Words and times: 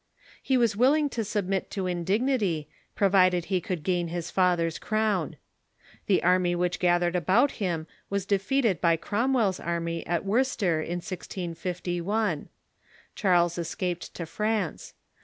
He 0.41 0.57
was 0.57 0.75
willing 0.75 1.09
to 1.11 1.23
submit 1.23 1.69
to 1.69 1.85
indignity, 1.85 2.67
provided 2.95 3.45
he 3.45 3.61
could 3.61 3.83
gain 3.83 4.07
his 4.07 4.31
father's 4.31 4.79
crown. 4.79 5.35
The 6.07 6.23
army 6.23 6.55
which 6.55 6.79
gathered 6.79 7.15
about 7.15 7.51
him 7.61 7.85
was 8.09 8.25
defeated 8.25 8.81
by 8.81 8.97
Cromwell's 8.97 9.59
army 9.59 10.03
at 10.07 10.25
Worcester 10.25 10.81
in 10.81 11.01
1651, 11.05 12.49
Charles 13.13 13.59
escaped 13.59 14.15
to 14.15 14.25
France. 14.25 14.95